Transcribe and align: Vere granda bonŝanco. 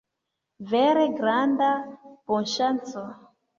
Vere 0.71 1.03
granda 1.19 1.69
bonŝanco. 2.35 3.07